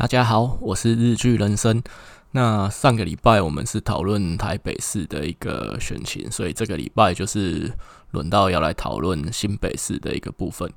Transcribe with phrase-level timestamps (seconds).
[0.00, 1.82] 大家好，我是日剧人生。
[2.30, 7.70] 那上个礼拜我们是讨论台北市的一个选情，所以这个礼拜就是
[8.12, 10.72] 轮到要来讨论新北市的一个部分。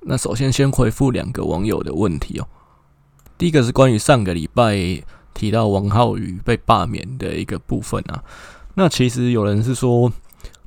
[0.00, 2.48] 那首先先回复两个网友的问题哦。
[3.38, 4.76] 第一个是关于上个礼拜
[5.32, 8.24] 提到王浩宇被罢免的一个部分啊。
[8.74, 10.12] 那其实有人是说，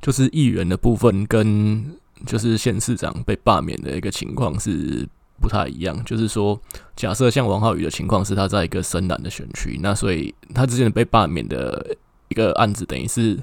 [0.00, 1.94] 就是议员的部分跟
[2.24, 5.06] 就是县市长被罢免的一个情况是。
[5.40, 6.60] 不太一样，就是说，
[6.96, 11.96] 假设像王浩宇的情况是他在一个深蓝的选区，那所以他之前被罢免的
[12.28, 13.38] 一个案子，等于是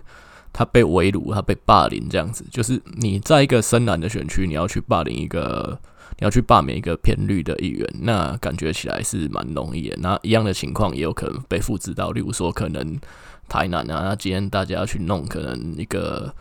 [0.52, 2.46] 他被围堵，他被霸凌这样子。
[2.52, 5.80] 就是你在一个深蓝的选区，你要去霸凌一个，
[6.20, 9.98] 你要去罢免一个偏绿的议员，那感觉起来是蛮容易的。
[10.02, 13.00] 那一样的情况也有可能被复制到，例如说可能
[13.48, 16.34] 台南啊，那今天大家要去弄可能一个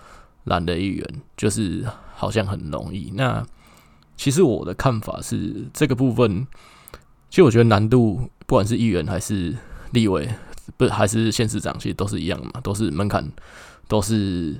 [0.44, 3.12] 蓝的议员，就是好像很容易。
[3.14, 3.44] 那
[4.16, 6.46] 其实我的看法是，这个部分，
[7.28, 9.54] 其实我觉得难度，不管是议员还是
[9.90, 10.28] 立委，
[10.76, 13.28] 不还是县市长，其实都是一样嘛，都是门槛，
[13.88, 14.56] 都是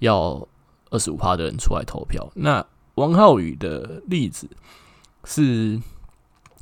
[0.00, 0.46] 要
[0.90, 2.30] 二十五趴的人出来投票。
[2.34, 2.64] 那
[2.96, 4.46] 王浩宇的例子
[5.24, 5.80] 是，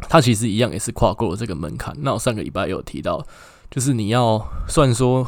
[0.09, 1.95] 他其实一样也是跨过了这个门槛。
[1.98, 3.27] 那我上个礼拜有提到，
[3.70, 5.27] 就是你要算说，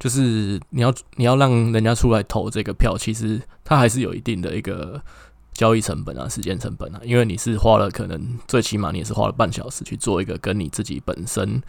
[0.00, 5.00] 就是你要你要让人家出来投这个票，其实他还是有一定的一个。
[5.58, 11.60] 交易成本啊，时间成本啊，因为你是花了可能最起码你也是花了半小时去做一个跟你自己本身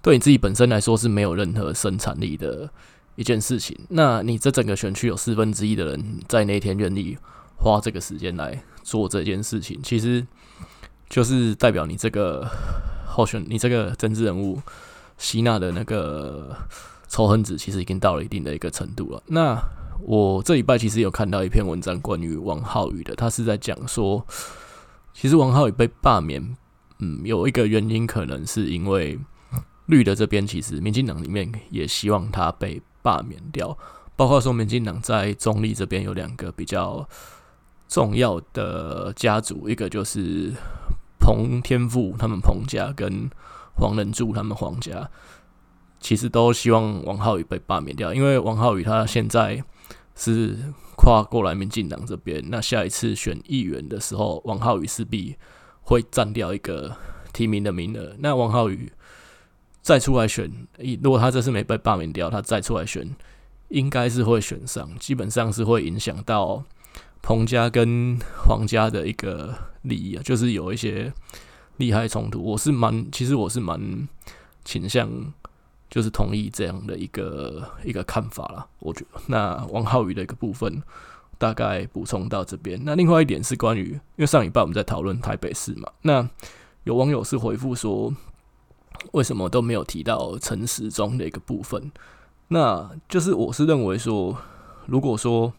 [0.00, 2.70] 对你自己本身来说是没有任何生产力的
[3.16, 3.76] 一件事情。
[3.88, 7.18] 那你这整个选区有四分之一的人在那天愿意
[7.56, 10.24] 花这个时间来做这件事情，其实
[11.10, 12.48] 就是代表你这个
[13.08, 14.62] 候选你这个政治人物
[15.18, 16.56] 吸纳的那个
[17.08, 19.20] 仇恨值其实已经到了一定的一个程度了。
[19.26, 19.60] 那
[20.00, 24.24] 我这礼拜其实有看到一篇文章，关于王浩宇的，他是在讲说，
[25.12, 26.56] 其实王浩宇被罢免，
[26.98, 29.18] 嗯，有一个原因可能是因为
[29.86, 33.76] 绿的这边，其实民进党里面也希望他被罢免掉，
[34.14, 37.08] 包括说民进党在中立这边有两个比较
[37.88, 40.52] 重要的家族，一个就是
[41.18, 43.28] 彭天富他们彭家跟
[43.74, 45.10] 黄仁柱他们黄家，
[45.98, 49.64] 其实都希望王浩宇被罢免掉，因为王浩宇他现在。
[50.16, 50.56] 是
[50.96, 55.36] 跨过来民进党这边，那下一次选议员的时候，王浩宇势必
[55.82, 56.96] 会占掉一个
[57.34, 58.16] 提名的名额。
[58.18, 58.90] 那王浩宇
[59.82, 60.50] 再出来选，
[61.02, 63.14] 如果他这次没被罢免掉，他再出来选，
[63.68, 66.64] 应该是会选上，基本上是会影响到
[67.20, 68.18] 彭家跟
[68.48, 71.12] 黄家的一个利益啊，就是有一些
[71.76, 72.42] 利害冲突。
[72.42, 74.08] 我是蛮，其实我是蛮
[74.64, 75.10] 倾向。
[75.88, 80.82] 就是同意这样的一个一个看法啦，我觉得那王浩宇的一个部分
[81.38, 82.80] 大概补充到这边。
[82.84, 86.28] 那另外一点是关于，因为上礼拜我们在讨论台北市嘛，那
[86.84, 88.14] 有网友是回复说，
[89.12, 91.90] 为什么都没有提到陈时中的一个部分？
[92.48, 94.36] 那就是我是认为说，
[94.86, 95.52] 如果说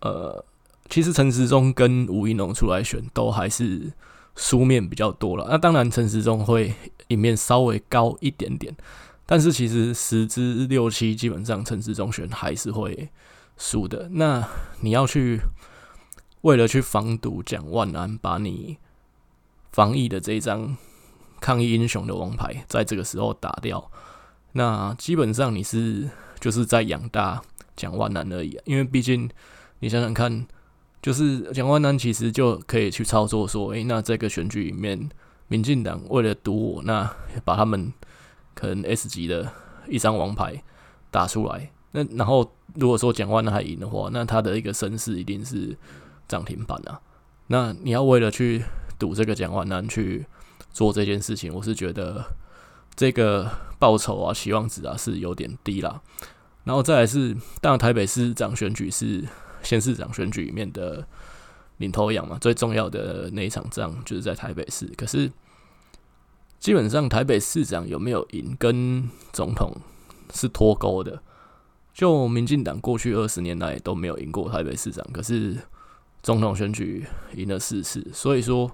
[0.00, 0.42] 呃，
[0.88, 3.92] 其实陈时中跟吴一农出来选，都还是
[4.40, 5.46] 书面比较多了。
[5.48, 6.74] 那当然陈时中会。
[7.10, 8.72] 赢面稍微高一点点，
[9.26, 13.10] 但是其实十之六七，基本上陈时中选还是会
[13.56, 14.08] 输的。
[14.12, 14.48] 那
[14.80, 15.40] 你要去
[16.42, 18.78] 为了去防堵蒋万安，把你
[19.72, 20.76] 防疫的这一张
[21.40, 23.90] 抗疫英雄的王牌，在这个时候打掉，
[24.52, 26.08] 那基本上你是
[26.38, 27.42] 就是在养大
[27.74, 28.56] 蒋万安而已。
[28.66, 29.28] 因为毕竟
[29.80, 30.46] 你想想看，
[31.02, 35.08] 就是蒋万安其实就可以去操作说，诶，那这个选举里面。
[35.52, 37.12] 民进党为了堵我，那
[37.44, 37.92] 把他们
[38.54, 39.50] 可能 S 级的
[39.88, 40.62] 一张王牌
[41.10, 41.72] 打出来。
[41.90, 45.76] 那然后如果说蒋万安还赢的话，那他的一个声势一定是
[46.28, 47.00] 涨停板啊。
[47.48, 48.62] 那你要为了去
[48.96, 50.24] 赌这个蒋万安去
[50.72, 52.24] 做这件事情，我是觉得
[52.94, 53.50] 这个
[53.80, 56.00] 报酬啊、期望值啊是有点低啦。
[56.62, 59.24] 然后再来是，当然台北市长选举是
[59.62, 61.06] 县市长选举里面的。
[61.80, 64.84] 领头羊嘛，最重要的那一场仗就是在台北市。
[64.98, 65.32] 可是
[66.58, 69.72] 基本上台北市长有没有赢，跟总统
[70.34, 71.22] 是脱钩的。
[71.94, 75.56] 就民进党过去二十年来都没有赢过台北市长，可是
[76.22, 78.06] 总统选举赢了四次。
[78.12, 78.70] 所以说，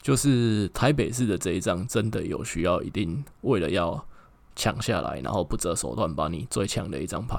[0.00, 4.06] 就是台北市的这一仗真的有需要一定为了要
[4.54, 7.36] 抢下来，然后不择手段把你最强的一张牌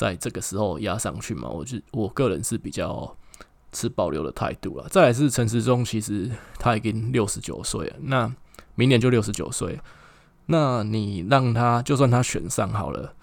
[0.00, 1.48] 在这个时候压上去嘛？
[1.48, 3.16] 我就我个人是比较。
[3.72, 4.88] 持保留的态度了。
[4.88, 8.28] 再来是陈时中，其实他已经六十九岁了，那
[8.74, 9.78] 明年就六十九岁。
[10.46, 13.14] 那你让他就算他选上好了，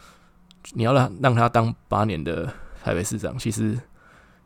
[0.72, 2.46] 你要让让他当八年的
[2.82, 3.78] 台北市长，其实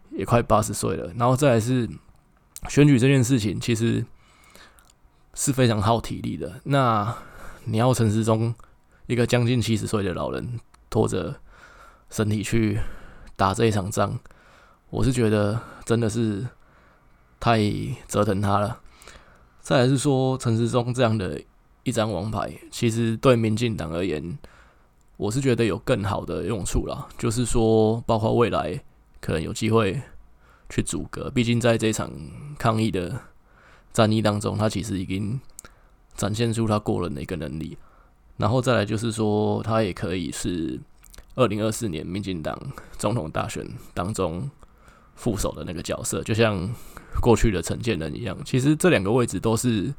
[0.09, 1.13] 也快八十岁了。
[1.15, 1.87] 然后再来是
[2.67, 4.03] 选举这件事情，其实
[5.35, 6.59] 是非常耗体力的。
[6.63, 7.15] 那
[7.65, 8.51] 你要陈时中
[9.05, 11.39] 一个将近七十岁的老人拖着
[12.11, 12.79] 身体去
[13.35, 14.19] 打这一场仗，
[14.91, 16.45] 我是觉得真的是
[17.39, 17.59] 太
[18.07, 18.79] 折腾他了。
[19.61, 21.41] 再来是说陈时中这样的
[21.83, 24.37] 一张王牌，其实对民进党而言，
[25.17, 28.83] 我是觉得有更好的用处啦，就是说，包括未来
[29.19, 30.01] 可能有机会
[30.69, 31.29] 去阻隔。
[31.29, 32.11] 毕竟在这场
[32.57, 33.19] 抗议的
[33.93, 35.39] 战役当中，他其实已经
[36.15, 37.77] 展现出他过人的一个能力。
[38.37, 40.79] 然后再来就是说，他也可以是
[41.35, 42.57] 二零二四年民进党
[42.97, 44.49] 总统大选当中
[45.15, 46.69] 副手的那个角色，就像
[47.21, 48.37] 过去的陈建仁一样。
[48.43, 49.93] 其实这两个位置都是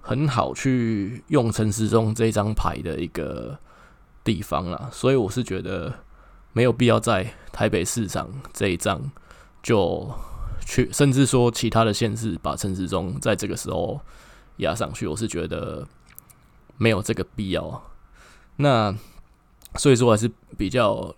[0.00, 3.58] 很好去用陈时中这张牌的一个
[4.22, 5.92] 地方啦，所以我是觉得
[6.52, 9.10] 没有必要在台北市长这一仗
[9.62, 10.10] 就
[10.66, 14.00] 去，甚至说其他的县市把陈时中在这个时候
[14.58, 15.86] 压上去，我是觉得
[16.76, 17.82] 没有这个必要。
[18.56, 18.94] 那
[19.76, 21.14] 所以说还是比较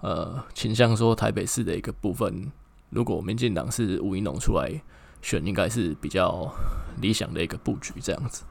[0.00, 2.50] 呃倾向说台北市的一个部分，
[2.90, 4.82] 如果民进党是吴怡农出来
[5.22, 6.52] 选，应该是比较
[7.00, 8.42] 理想的一个布局这样子。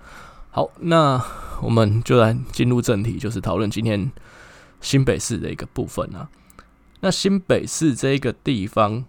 [0.51, 1.24] 好，那
[1.62, 4.12] 我们就来进入正题，就是讨论今天
[4.81, 6.30] 新北市的一个部分啊。
[7.01, 9.06] 那新北市这一个地方，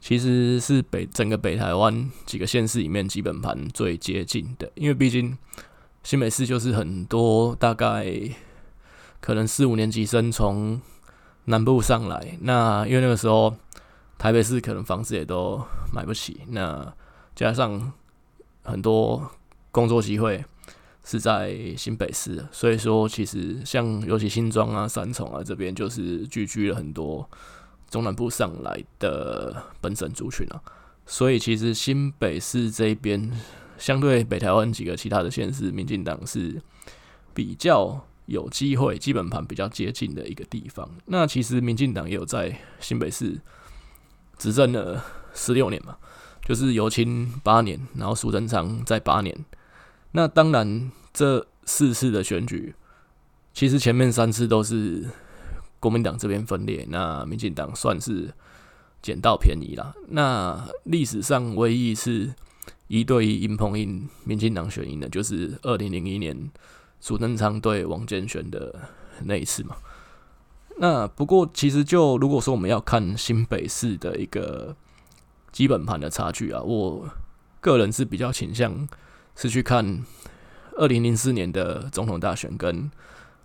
[0.00, 5.36] 其实是北整个北台湾几个县市里面基本盘最接近的，因为毕竟
[6.02, 8.06] 新北市就是很多大概
[9.20, 10.80] 可能四五年级生从
[11.44, 13.54] 南部上来，那因为那个时候
[14.18, 15.60] 台北市可能房子也都
[15.92, 16.92] 买不起，那
[17.34, 17.92] 加上
[18.62, 19.30] 很多
[19.70, 20.44] 工作机会。
[21.04, 27.26] 是在新北市，所以说其实像尤其新庄啊、三重啊这边，就是聚居了很多
[27.88, 30.60] 中南部上来的本省族群啊。
[31.06, 33.32] 所以其实新北市这边，
[33.78, 36.60] 相对北台湾几个其他的县市，民进党是
[37.32, 37.98] 比较
[38.28, 40.88] 有机会，基本盘比较接近的一个地方。
[41.06, 43.40] 那其实民进党也有在新北市
[44.36, 45.02] 执政了
[45.32, 45.96] 十六年嘛，
[46.44, 49.34] 就是游青八年，然后苏贞昌在八年。
[50.12, 52.74] 那当然，这四次的选举，
[53.54, 55.06] 其实前面三次都是
[55.80, 58.32] 国民党这边分裂，那民进党算是
[59.00, 59.94] 捡到便宜了。
[60.08, 62.34] 那历史上唯一一次
[62.88, 66.50] 一对一硬碰硬，民进党选赢的，就是二零零一年
[67.00, 68.74] 苏贞昌对王建煊的
[69.24, 69.76] 那一次嘛。
[70.78, 74.76] 那不过，其实就如果说我们要看新北市的一个
[75.52, 77.08] 基本盘的差距啊，我
[77.60, 78.88] 个人是比较倾向。
[79.40, 80.04] 是去看
[80.72, 82.90] 二零零四年的总统大选跟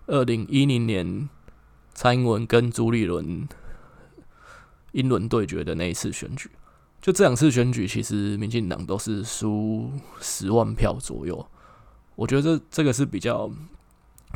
[0.08, 1.28] 二零一零年
[1.92, 3.46] 蔡英文跟朱立伦
[4.90, 6.50] 英伦对决的那一次选举，
[7.00, 11.46] 就这两次选举，其实民进党都是输十万票左右。
[12.16, 13.50] 我觉得这这个是比较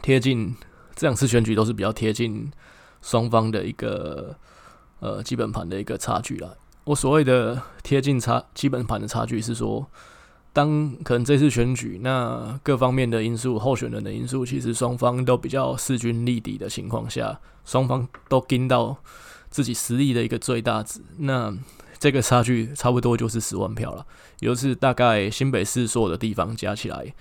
[0.03, 0.55] 贴近，
[0.95, 2.51] 这两次选举都是比较贴近
[3.03, 4.37] 双方的一个
[5.01, 6.51] 呃基本盘的一个差距啦。
[6.85, 9.87] 我所谓的贴近差基本盘的差距是说。
[10.51, 18.97] 当可能这次选举，那各方面的因素、候选人的因素，其实双方都比较势均力敌的情况下，双方都盯到
[19.51, 21.57] 自己实力的一个最大值，那
[22.01, 24.05] 这个差距差不多就是十万票了，
[24.41, 27.15] 也就是大概新北市所有的地方加起来，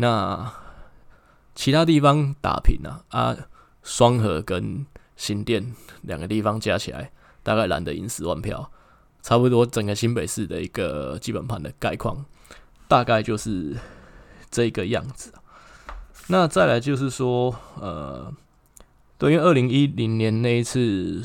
[0.00, 0.50] 那
[1.54, 3.36] 其他地方打平啊，啊，
[3.82, 8.70] 双和跟新店两个地方加起来，大概蓝的赢十万票，
[9.20, 12.24] 差不多整个新北市的一个基本盘的概况。
[12.88, 13.76] 大概就是
[14.50, 15.32] 这个样子。
[16.28, 18.32] 那再来就是说，呃，
[19.18, 21.22] 对于二零一零年那一次，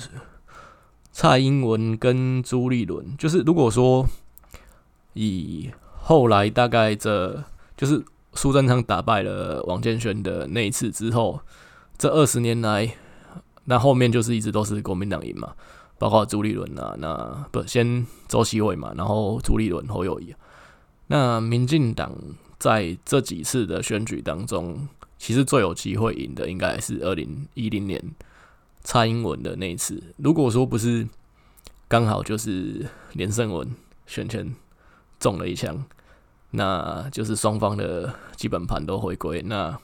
[1.12, 4.06] 蔡英文跟朱立伦，就是如果说
[5.14, 5.72] 以
[6.02, 7.42] 后来大概这
[7.78, 8.04] 就是
[8.36, 11.40] 苏贞昌打败了王建煊的那一次之后，
[11.98, 12.94] 这二十年来，
[13.64, 15.54] 那后面就是一直都是国民党赢嘛，
[15.98, 20.36] 包括朱立伦啊，那不先周锡玮嘛，然后朱立伦侯友谊。
[21.08, 22.12] 那民进党
[22.60, 24.88] 在这几次的选举当中，
[25.18, 28.04] 其实最有机会赢的，应该是二零一零年
[28.82, 30.02] 蔡英文的那一次。
[30.18, 31.08] 如果说不是
[31.88, 33.74] 刚好就是连胜文
[34.08, 34.54] 选前
[35.20, 35.86] 中了一枪，
[36.56, 39.42] 那就是双方的基本盘都回归。
[39.44, 39.78] 那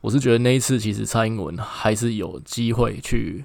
[0.00, 3.44] 我是觉得那一次其实蔡英文还是有机会去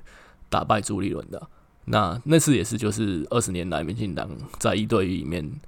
[0.49, 1.47] 打败朱立伦的。
[1.85, 5.59] 那那次也是就是二十年来民进党在一对一里面。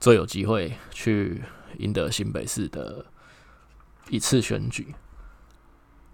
[0.00, 1.42] 最有机会去
[1.76, 3.04] 赢得新北市的
[4.08, 4.94] 一次选举。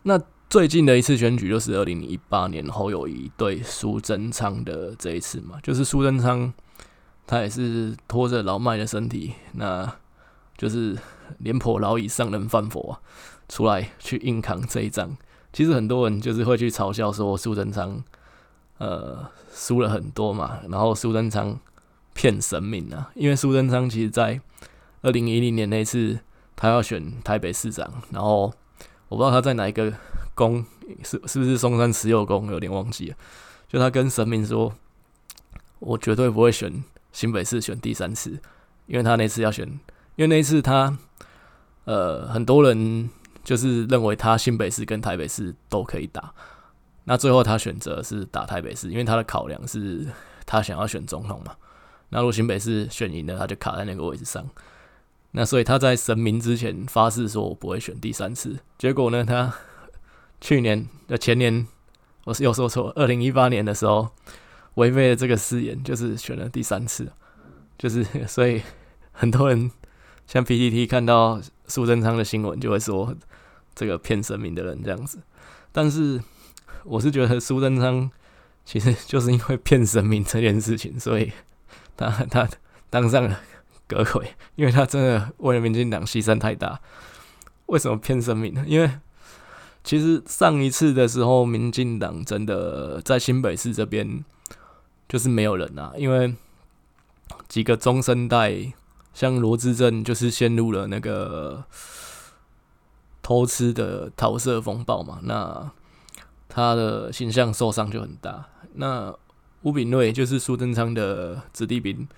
[0.02, 6.52] 那最近的一次选举就是二零一八年侯友谊对苏贞昌的这一次嘛，就是苏贞昌
[7.26, 9.96] 他也是拖着老迈的身体，那
[10.56, 10.96] 就是
[11.38, 13.00] 廉颇老矣，尚能饭否啊，
[13.48, 15.16] 出来去硬扛这一仗。
[15.52, 18.02] 其实很多人就是会去嘲笑说苏贞昌，
[18.78, 21.58] 呃，输了很多嘛，然后苏贞昌
[22.14, 24.40] 骗神明啊，因为苏贞昌其实在
[25.02, 26.20] 二零一零年那次
[26.54, 28.52] 他要选台北市长，然后
[29.08, 29.92] 我不知道他在哪一个
[30.34, 30.64] 宫，
[31.02, 33.16] 是是不是松山慈祐宫，有点忘记了，
[33.66, 34.72] 就他跟神明说，
[35.78, 36.84] 我绝对不会选
[37.16, 38.38] 新北市选第三次，
[38.84, 39.66] 因为他那次要选，
[40.16, 40.94] 因为那次他，
[41.86, 43.08] 呃，很多人
[43.42, 46.34] 就是认为他新北市跟台北市都可以打。
[47.04, 50.06] 那最后他选择是打台北市，因为他的考量是
[50.44, 51.56] 他想要选总统嘛。
[52.10, 54.46] 那如果新北市选赢了，他就卡在那个位置上。
[55.30, 58.58] 那所以他在神明之前发誓说，我不会选第三次。
[58.76, 59.54] 结果呢，他
[60.42, 61.66] 去年的前年，
[62.24, 64.10] 我是又说错，二零一八年的时候
[64.76, 67.12] 违背了这个誓言，就是选了第三次。
[67.76, 68.62] 就是 所以
[69.12, 69.70] 很多人
[70.26, 73.14] 像 PTT 看到苏贞昌的新闻，就会说
[73.74, 75.18] 这个骗神明的人这样子，
[75.72, 76.22] 但是。
[76.88, 78.08] 我是觉得苏贞昌
[78.64, 81.32] 其实就是因为骗神明这件事情，所以
[81.96, 82.48] 他他
[82.88, 83.40] 当上了
[83.88, 86.80] 阁揆，因为他真的为了民进党牺牲太大。
[87.66, 88.64] 为什么骗神明呢？
[88.68, 88.88] 因为
[89.82, 94.24] 其实上一次的时候，民进党真的在新北市这边
[95.08, 96.34] 就是没有人啊，因为
[97.48, 98.72] 几个中生代，
[99.14, 101.64] 像罗志正，就是陷入了那个
[103.22, 105.70] 偷吃的桃色风暴嘛，那。
[106.48, 108.46] 他的形象受伤就很大。
[108.74, 109.14] 那
[109.60, 112.08] 吴秉叡就是苏贞昌的子弟兵，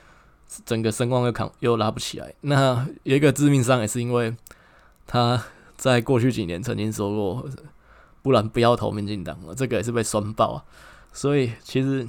[0.64, 2.32] 整个声望又扛又拉不起来。
[2.42, 4.36] 那有一个致命伤也是因为
[5.08, 5.42] 他
[5.76, 7.50] 在过去几年曾经说过，
[8.22, 10.64] 不然不要投民进党了，这个也是被酸爆啊。
[11.12, 12.06] 所以其实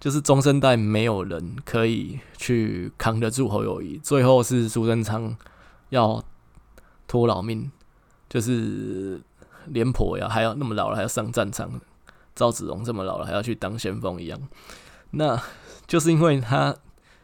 [0.00, 5.36] 就是中生代没有人可以去扛得住侯友谊，最后是苏贞昌
[5.90, 6.22] 要
[7.06, 7.70] 拖老命，
[8.28, 9.20] 就是。
[9.70, 11.78] 廉颇呀，还要那么老了还要上战场，
[12.34, 14.40] 赵子龙这么老了还要去当先锋一样，
[15.10, 15.38] 那
[15.86, 16.74] 就是因为他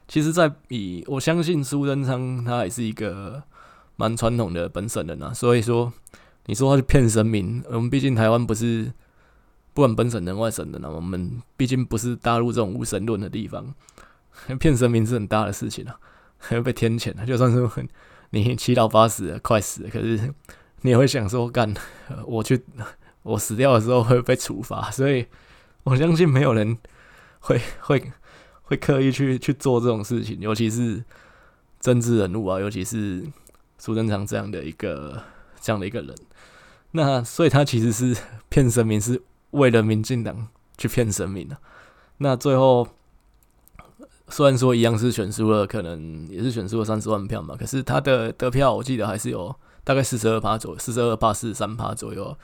[0.06, 3.42] 其实，在以我相信苏贞昌他也是一个
[3.96, 5.90] 蛮传统的本省人啊，所以说
[6.44, 8.92] 你说他去骗神明，我们毕竟台湾不是
[9.74, 13.74] 不管本省人外省人啊，我们毕竟不是大陆这种无神论的地方，
[14.58, 15.98] 骗神明是很大的事情啊，
[16.38, 17.68] 还要被天谴，就算是
[18.30, 20.32] 你七老八十，快死了，可是。
[20.86, 21.72] 你也会想说，干，
[22.26, 22.62] 我去，
[23.22, 25.24] 我死掉的时候会被处罚，所以
[25.84, 26.76] 我相信没有人
[27.38, 28.12] 会会
[28.64, 31.02] 会刻意去去做这种事情，尤其是
[31.80, 33.24] 政治人物啊，尤其是
[33.78, 35.22] 苏贞昌这样的一个
[35.58, 36.14] 这样的一个人。
[36.90, 38.14] 那所以他其实是
[38.50, 39.22] 骗神明，是
[39.54, 41.56] 为了民进党去骗神明的。
[42.18, 42.86] 那最后
[44.28, 49.54] 虽然说一样是选输了，可能也是选输了三十万票嘛，可是他的得票我记得还是有。
[49.86, 52.34] 大概四十二趴左右，四十二趴、四十三趴左右，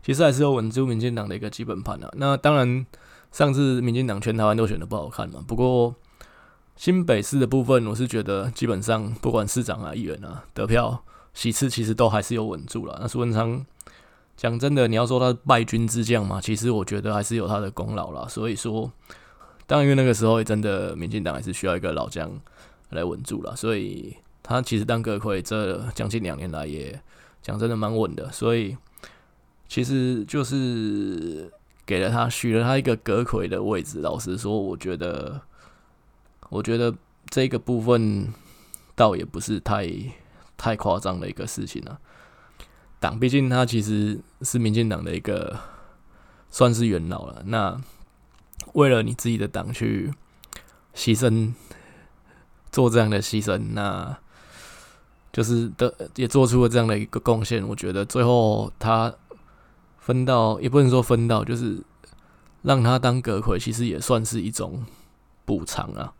[0.00, 2.08] 其实还是有稳住民进党的一个基本盘啊。
[2.12, 2.86] 那当然，
[3.32, 5.42] 上次民进党全台湾都选的不好看嘛。
[5.44, 5.92] 不过
[6.76, 11.02] 新北市的部分，我是觉得基本上不管市长啊、议员啊得票
[11.32, 12.96] 席次，其实都还是有稳住了。
[13.02, 13.66] 那苏文昌
[14.36, 18.26] 讲真的，你要说他败军之将嘛，其实我觉得还是有他的功劳啦。
[18.28, 18.90] 所以说，
[19.66, 22.30] 当然因为那个时候真的民进党还是需要一个老将
[22.90, 24.16] 来稳住了，所以。
[24.46, 27.00] 他其实当阁揆这将近两年来也
[27.40, 28.76] 讲真的蛮稳的，所以
[29.66, 31.50] 其实就是
[31.86, 34.00] 给了他许了他一个阁揆的位置。
[34.00, 35.40] 老实说，我觉得
[36.50, 36.94] 我觉得
[37.30, 38.34] 这个部分
[38.94, 39.90] 倒也不是太
[40.58, 41.98] 太夸张的一个事情了。
[43.00, 45.58] 党毕竟他其实是民进党的一个
[46.50, 47.80] 算是元老了，那
[48.74, 50.12] 为了你自己的党去
[50.94, 51.52] 牺牲，
[52.70, 54.16] 做这样的牺牲，那。
[55.32, 57.66] 就是的，也做出了这样的一个贡献。
[57.66, 59.12] 我觉得最后他
[59.98, 61.82] 分到，也不能说分到，就是
[62.62, 64.86] 让他当阁揆，其实也算是一种
[65.44, 66.12] 补偿啊。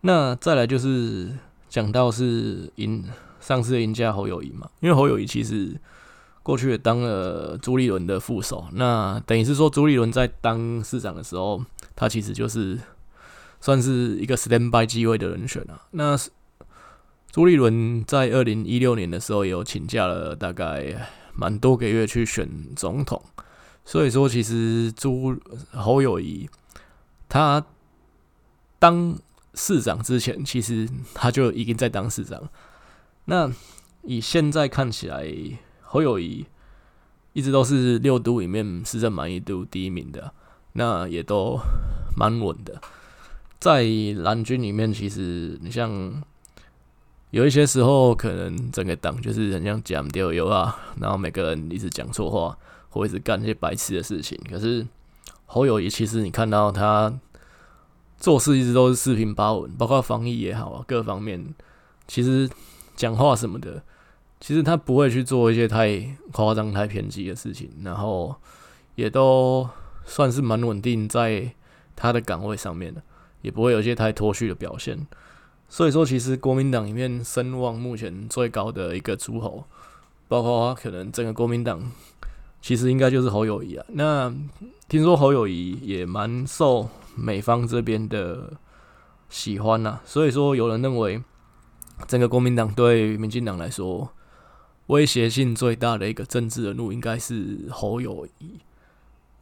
[0.00, 1.36] 那再来就是
[1.68, 3.04] 讲到是赢
[3.44, 5.78] 上次赢家侯友宜嘛，因为侯友宜其实
[6.42, 11.62] 过去也当了朱立伦的副手，那等于是说朱立伦在当市长的时候，
[11.94, 12.78] 他其实就是
[13.60, 15.82] 算是一个 stand by 机位的人选啊。
[15.90, 16.16] 那
[17.30, 23.22] 朱立伦在二零一六年的时候也有请假了，大概蛮多个月去选总统。
[23.84, 25.36] 所以说，其实朱
[25.72, 26.48] 侯友谊
[27.28, 27.62] 他
[28.78, 29.18] 当
[29.52, 32.48] 市长之前，其实他就已经在当市长。
[33.26, 33.50] 那
[34.02, 35.26] 以现在看起来，
[35.82, 36.46] 侯友谊
[37.32, 40.32] 一直都是六都里面市政满意度第一名的，
[40.72, 41.58] 那也都
[42.16, 42.80] 蛮稳的。
[43.58, 43.84] 在
[44.16, 46.22] 蓝军里面，其实你像。
[47.30, 52.56] 有一些时候可能整个党就是很像讲丢油啊，然后每个人一直讲错话，
[52.90, 54.40] 或者是干一些白痴的事情。
[54.48, 54.86] 可是
[55.46, 57.12] 侯友谊其实你看到他
[58.18, 61.44] 做事一直都是四平八稳，包括防疫也好啊，各方面
[62.06, 62.48] 其实
[62.94, 63.82] 讲话什么的，
[64.40, 68.34] 其实他不会去做一些太夸张、太偏激的事情，然后
[68.94, 69.68] 也都
[70.04, 71.52] 算是蛮稳定在
[71.96, 73.02] 他的岗位上面的，
[73.42, 75.06] 也不会有一些太脱序的表现。
[75.68, 79.64] 所以说，其实国民党里面声望目前最高的一个诸侯，
[80.28, 81.90] 包括可能整个国民党，
[82.60, 83.84] 其实应该就是侯友谊啊。
[83.88, 84.32] 那
[84.88, 88.52] 听说侯友谊也蛮受美方这边的
[89.30, 89.98] 喜欢呐。
[90.04, 91.20] 所以说，有人认为
[92.06, 94.12] 整个国民党对民进党来说，
[94.86, 98.60] 威胁性最大的一个政治人物应该是侯友谊。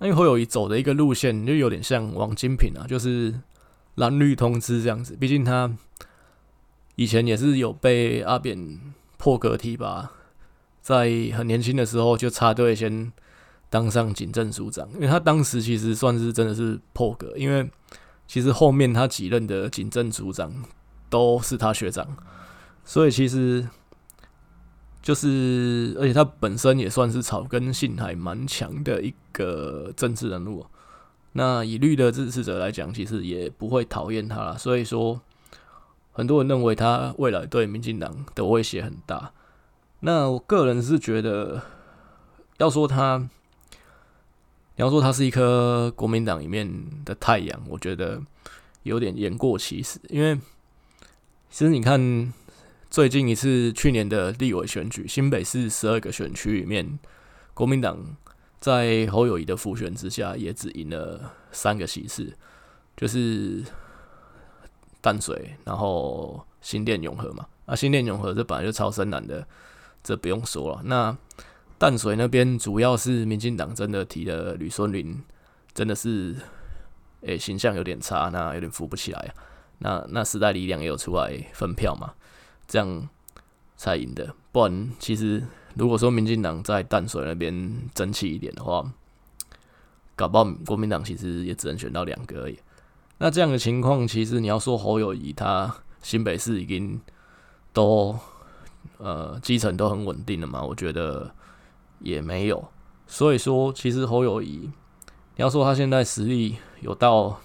[0.00, 3.34] 因为侯友宜走的一个路线就有点像王金平啊，就是
[3.96, 5.16] 蓝绿通吃这样子。
[5.16, 5.72] 毕竟他。
[6.94, 8.78] 以前也是有被阿扁
[9.16, 10.12] 破格提拔，
[10.82, 13.10] 在很年轻的时候就插队先
[13.70, 17.68] 当上警政署长，因为他当时其实算是真的是破格，因为
[18.28, 20.52] 其实后面他几任的警政署长
[21.08, 22.06] 都是他学长，
[22.84, 23.68] 所以其实
[25.02, 30.66] 就是，而且他本身也算是草根性还蛮强的一个政治人物。
[31.32, 35.20] 那以绿的支持者来讲，其实也不会讨厌他了，所以说。
[36.14, 39.32] 很多人认为他未来对民进党的威胁很大。
[40.00, 41.62] 那我个人是觉得，
[42.58, 43.28] 要说他，你
[44.76, 46.70] 要说他是一颗国民党里面
[47.06, 48.20] 的太阳，我觉得
[48.82, 49.98] 有点言过其实。
[50.10, 50.36] 因为
[51.48, 52.30] 其实你看，
[52.92, 56.98] 最近一次去年的立委选举，新北市十二个选区里面，
[57.54, 57.98] 国民党
[58.60, 62.36] 在侯友谊的辅选之下，也只赢了三个席次，
[62.94, 63.64] 就是。
[65.00, 69.44] 淡水，然后新店永和嘛，啊，新店永和这本来就超深蓝的，
[70.04, 70.82] 这不用说了。
[70.84, 71.16] 那
[71.78, 75.18] 淡水那边主要是民进党真的提的吕孙林，
[75.72, 76.36] 真的是，
[77.22, 79.34] 诶、形象有点差，那有点扶不起来啊。
[79.78, 82.12] 那那时代力量也有出来分票嘛，
[82.72, 83.06] 这样
[83.76, 84.34] 才赢的。
[84.50, 85.42] 不然其实
[85.74, 88.82] 如果说民进党在淡水那边争气一点的话，
[90.16, 92.58] 搞不好国民党其实也只能选到两个而已。
[93.18, 96.98] 那这样的情况，其实你要说侯友谊他新北市已经
[97.74, 98.18] 都
[98.96, 100.62] 呃基层都很稳定了嘛？
[100.62, 101.30] 我觉得
[101.98, 102.66] 也没有。
[103.06, 104.70] 所以说，其实侯友谊
[105.36, 107.38] 你要说他现在实力有到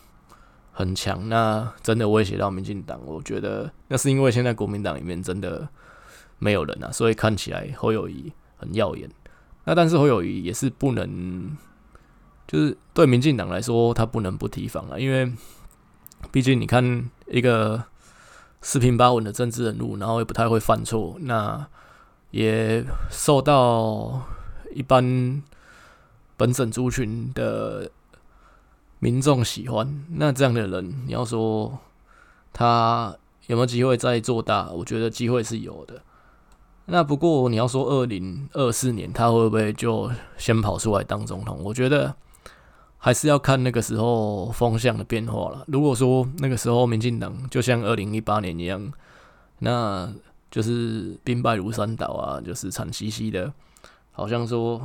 [0.77, 5.67] 很强，那真的威胁到民进党，我觉得那是因为现在国民党里面真的
[6.37, 9.09] 没有人啊，所以看起来侯友谊很耀眼。
[9.63, 11.57] 那但是侯友谊也是不能，
[12.47, 15.33] 就是对民进党来说，他不能不提防啊，因为。
[16.31, 17.83] 毕竟，你看一个
[18.63, 21.67] 四平八稳的政治人物，然后也不太会犯错，那
[22.31, 24.23] 也受到
[24.73, 25.43] 一般
[26.35, 27.91] 本省族群的
[28.99, 30.05] 民众喜欢。
[30.09, 31.77] 那这样的人，你要说
[32.53, 33.15] 他
[33.47, 34.69] 有没有机会再做大？
[34.71, 36.01] 我觉得机会是有的。
[36.85, 41.59] 那不过你要说二零二四年他会不会就先跑出来当总统？
[41.63, 42.15] 我觉得。
[42.99, 45.63] 还是要看那个时候风向的变化了。
[45.67, 48.91] 如果说那个时候民进党就像二零一八年一样，
[49.59, 50.11] 那
[50.49, 53.53] 就是兵败如山倒啊，就是惨兮兮的，
[54.11, 54.79] 好像说，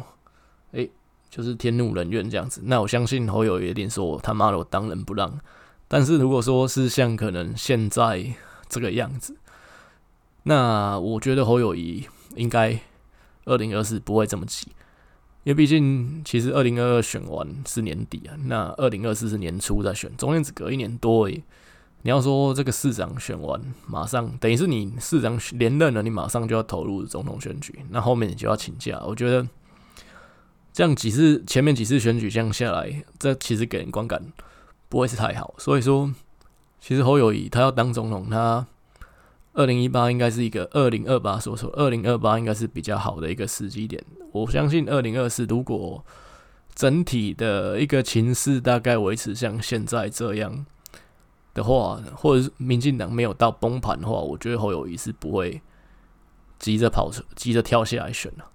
[0.73, 0.91] 哎、欸，
[1.33, 2.61] 就是天怒人怨这样子。
[2.67, 5.41] 那我相信侯友宜一定说他妈的我当仁不让。
[5.89, 8.35] 但是如果说是像可能现在
[8.69, 9.35] 这个样子，
[10.43, 12.79] 那我觉得侯友谊应该
[13.47, 14.69] 二零二四不会这么急。
[15.45, 21.43] 因为毕竟，其实二零二二选完是年底啊，那二零二四是年初再选，中间只隔一年多而已。
[22.03, 29.01] 你要说这个市长选完，马上等于是你市长连任了，你马上就要投入总统选举，那后面你就要请假。
[29.05, 29.47] 我觉得
[30.73, 34.33] 这样几次前面几次选举这样下来，这其实给人观感
[34.89, 35.55] 不会是太好。
[35.59, 36.13] 所以说，
[36.81, 38.67] 其实侯友谊他要当总统，他。
[39.55, 44.03] 二零一八应该是一个二零二八说错，二零二八应该是比较好的一个时机点。
[44.33, 46.03] 我相信二零二四如果
[46.75, 50.65] 整体的一个情势大概维持像现在这样
[51.53, 55.61] 的话，或者是民进党没有到崩盘的话，我觉得侯友谊是不会
[56.59, 58.52] 急着跑出、急着跳下来选了。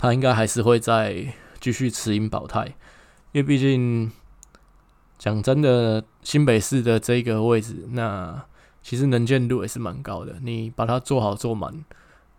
[0.00, 2.64] 他应该还是会再继续持盈保泰，
[3.32, 4.10] 因为毕竟
[5.18, 8.46] 讲真的，新北市的这个位置那。
[8.82, 11.84] 其实能见度也是蛮高的，你把它做好做满，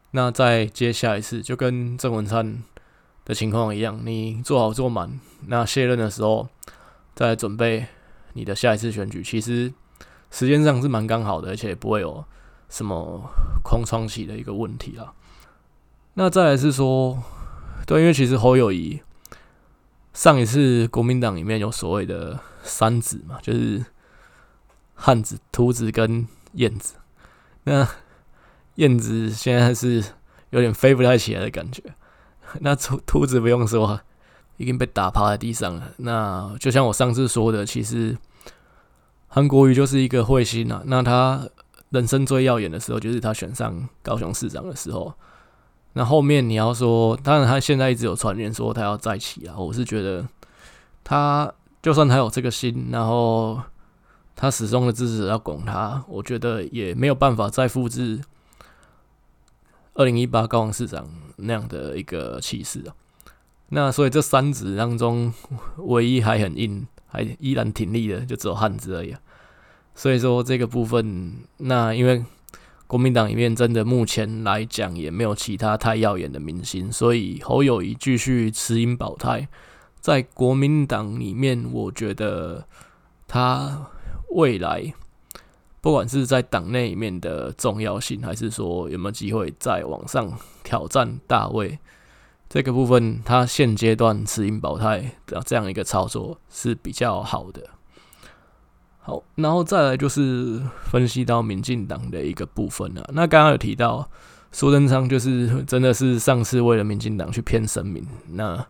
[0.09, 2.63] 那再接下一次就跟郑文灿
[3.23, 6.49] 的情况一样，你做好做满，那卸任的时候
[7.13, 7.85] 再准备
[8.33, 9.71] 你的下一次选举，其实
[10.31, 12.25] 时间上是蛮刚好的，而且也不会有
[12.69, 13.21] 什么
[13.63, 15.13] 空窗期的一个问题啊。
[16.15, 17.21] 那再来是说，
[17.85, 19.01] 对，因为其实侯友谊
[20.13, 23.83] 上一次国民党里面有所谓的三子嘛，就是
[24.93, 26.95] 汉子、秃子跟燕子。
[27.63, 27.87] 那
[28.75, 30.03] 燕子现在是
[30.51, 31.81] 有点飞不太起来的感觉，
[32.59, 33.99] 那秃秃子不用说，
[34.57, 35.91] 已经被打趴在地上了。
[35.97, 38.17] 那就像我上次说的，其实
[39.27, 40.81] 韩国瑜就是一个彗星啊。
[40.85, 41.47] 那他
[41.89, 45.13] 人生最耀眼的时候，就是他选上高雄市长的时候。
[45.93, 49.57] 那后面你要说，当然他现在一直有传言说他要再起啊。
[49.57, 50.25] 我是觉得
[51.03, 53.61] 他就算他有这个心，然后
[54.35, 58.21] 他始终的支持要拱他，我觉得也没有办法再复制
[59.95, 62.95] 二零一八高雄市长那样的一个气势啊。
[63.69, 65.33] 那所以这三子当中，
[65.77, 69.19] 唯一还很硬，还依然挺立的，就只有汉子而已啊。
[69.93, 72.23] 所以说这个部分，那因为。
[72.91, 79.47] 国民党里面真的目前来讲也没有其他太耀眼的明星，所以侯友谊继续持盈保泰，
[80.01, 82.67] 在国民党里面，我觉得
[83.29, 83.87] 他
[84.31, 84.93] 未来
[85.79, 91.79] 不管是在党内里面的重要性，还是说有没有机会再往上挑战大位，
[92.49, 97.69] 这个部分他现阶段持盈保泰的这样一个操作是比较好的。
[99.03, 103.03] 好，然后再来就是分析到民进党的一个部分了。
[103.13, 104.07] 那刚刚有提到
[104.51, 108.63] 苏贞昌，就是真的是上次为了民进党去骗神明，那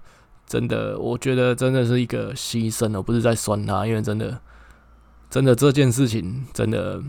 [0.47, 4.39] 真的我觉得真的是一个牺牲，而不是在酸他，因为真的
[5.29, 7.03] 真的这件事情真的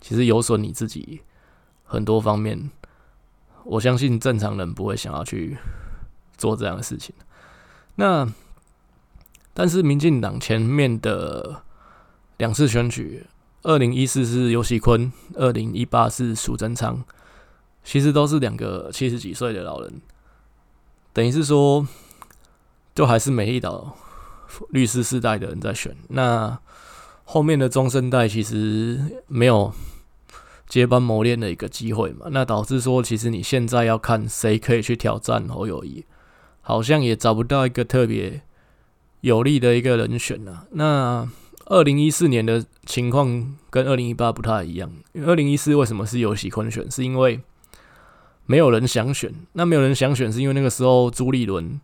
[0.00, 1.20] 其实有损你自己
[1.84, 2.68] 很多方面。
[3.62, 5.56] 我相信正常人不会想要去
[6.36, 7.14] 做这样的事情。
[7.94, 8.26] 那
[9.54, 11.62] 但是民进党前面的。
[12.40, 13.26] 两次选举，
[13.64, 17.04] 二零一四是游锡堃，二零一八是苏贞昌，
[17.84, 20.00] 其实都是两个七十几岁的老人，
[21.12, 21.86] 等于是说，
[22.94, 23.94] 就还是美丽岛
[24.70, 25.94] 律师世代的人在选。
[26.08, 26.58] 那
[27.24, 29.70] 后面的中生代其实没有
[30.66, 36.06] 接班磨练的一个机会嘛，那导致说，其实你现在要看谁可以去挑战侯友谊，
[36.62, 38.40] 好像也找不到一个特别
[39.20, 40.64] 有利的一个人选啊。
[40.70, 41.28] 那
[41.70, 46.90] 二零一四年的情况跟二零一八不太一样，因为二零一四为什么是游锡堃选？
[46.90, 47.40] 是因为
[48.44, 51.80] 没有人想选，那没有人想选，是因为那个时候朱立伦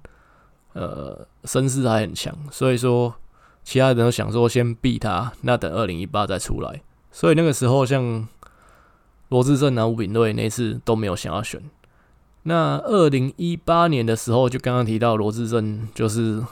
[0.72, 3.14] 呃声势还很强，所以说
[3.62, 6.82] 其他人都想说先避他，那等二零一八再出来。
[7.12, 8.26] 所以那个时候像
[9.28, 11.62] 罗志正啊、吴秉叡那次都没有想要选。
[12.42, 16.42] 那二零一八年的时候，就刚刚提到罗志正就是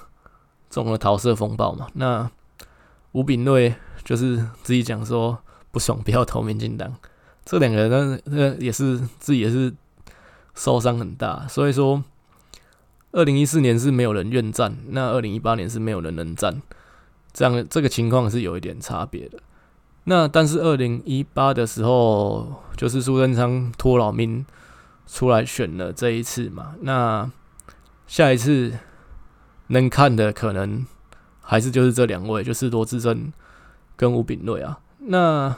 [0.70, 2.30] 中了桃色风暴嘛，那。
[3.14, 3.72] 吴秉叡
[4.02, 5.38] 就是自己讲说
[5.70, 6.92] 不爽，不要投民进党。
[7.44, 9.72] 这两个人呢，也是自己也是
[10.54, 11.46] 受伤很大。
[11.46, 12.02] 所以说，
[13.12, 16.60] 二零一四年是没有人愿战，那二零一八年是没有人能战。
[17.32, 19.38] 这样这个情况是有一点差别的。
[20.04, 24.44] 那但是二零一八的时候，就是苏贞昌托老命
[25.06, 26.74] 出来选了这一次嘛。
[26.80, 27.30] 那
[28.08, 28.72] 下一次
[29.68, 30.84] 能看的可能。
[31.46, 33.30] 还是就是这两位，就是罗志正
[33.96, 34.80] 跟吴秉叡啊。
[34.98, 35.54] 那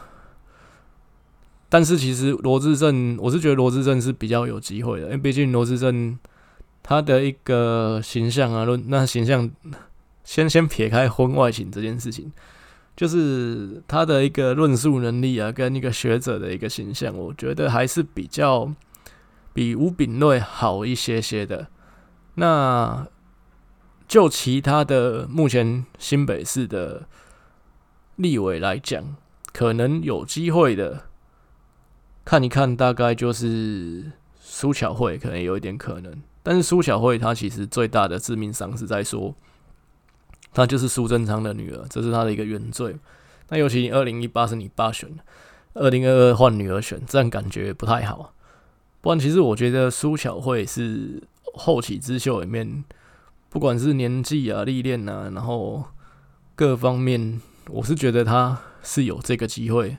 [1.69, 6.19] 但是其实罗志正，我是觉得罗志正是比较有机会的，因为毕竟罗志正
[6.83, 9.49] 他的一个形象啊，论那形象，
[10.25, 12.33] 先先撇开婚外情这件事情，
[12.97, 18.73] 就是他的一个论述能力啊，跟一个学者的一个形象，我觉得还是比较
[19.53, 21.69] 比吴秉叡好一些些的。
[22.35, 23.07] 那。
[24.09, 27.09] 就其他的目前新北市的
[28.15, 29.17] 立委来讲，
[29.53, 31.07] 可能有机会的，
[32.25, 36.23] 看一看，大概就是苏巧慧，可能有一点可能。
[36.45, 39.35] 但是苏巧慧她其实最大的致命伤是在说，
[40.53, 42.97] 她就是苏贞昌的女儿，这是她的一个原罪。
[43.49, 45.11] 那尤其二零一八是你爸选，
[45.75, 48.33] 二零二二换女儿选，这样感觉不太好。
[49.01, 52.85] 不然，其实我觉得苏巧慧是后起之秀里面。
[53.49, 55.85] 不管是年纪啊、历练啊，然后
[56.55, 59.99] 各方面，我是觉得他是有这个机会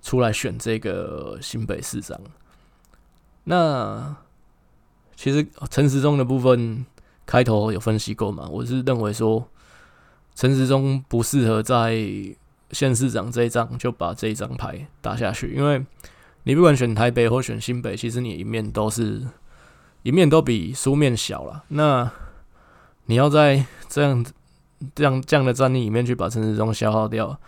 [0.00, 2.18] 出来选这个新北市长。
[3.44, 4.16] 那
[5.16, 6.84] 其实陈时中的部分
[7.26, 8.48] 开头有分析过嘛？
[8.48, 9.48] 我是认为说
[10.34, 11.96] 陈时中不适合在
[12.70, 15.84] 县市长这一仗就把这一张牌打下去，因为
[16.44, 19.26] 你不管选台北或选新北，其实你一面都是
[20.02, 21.64] 一面都比输面小了。
[21.68, 22.10] 那
[23.08, 24.24] 你要在这样、
[24.94, 27.38] 这样、这样的战力里面去把陈时中消耗掉，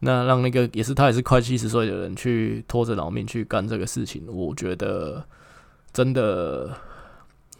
[0.00, 5.22] 那让那个也是他也是快七十岁的人去拖着老命去干这个事情，我觉得
[5.92, 6.70] 真的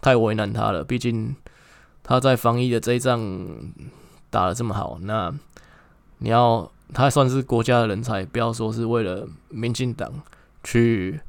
[0.01, 0.83] 太为难他了。
[0.83, 1.37] 毕竟
[2.03, 3.21] 他在防疫的这一仗
[4.31, 5.31] 打得这么好，那
[6.19, 10.11] 你要他算是国家的人才，不要说是为了民进党
[10.65, 11.21] 去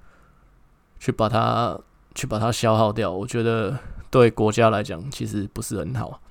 [0.99, 1.77] 去把他
[2.15, 3.77] 去把他消耗掉，我觉得
[4.13, 6.21] 对国家来讲其实不是很好。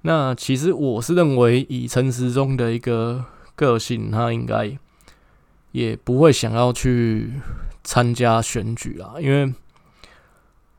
[0.00, 3.24] 那其实我是认为，以陈时中的一个。
[3.58, 4.78] 个性，他应该
[5.72, 7.32] 也不会想要去
[7.82, 9.52] 参加选举啊，因为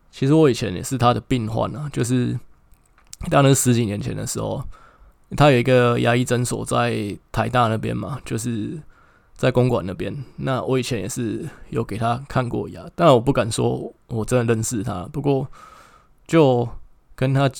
[0.09, 2.39] 其实我以前也是他的病患啊，就是
[3.29, 4.63] 当然十几年前的时候，
[5.35, 8.79] 他有一个牙医诊所在台大那边嘛，就是
[9.35, 10.23] 在公馆那边。
[10.37, 15.45] 那我以前也是有给他看过牙，但我不敢说我真的认识他，不过
[16.29, 16.69] 就
[17.15, 17.51] 跟他。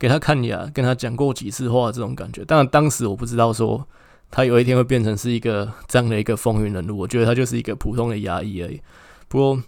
[0.00, 2.42] 给他看牙，跟他讲过几次话，这种感觉。
[2.42, 3.86] 当然，当时我不知道说
[4.30, 7.00] 他有一天会变成是一个这样的一个风云人物。
[7.00, 8.80] 我觉得他就是一个普通的牙医而已。
[9.28, 9.62] 不过，